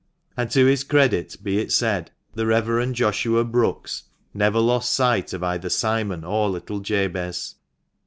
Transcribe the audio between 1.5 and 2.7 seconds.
it said, the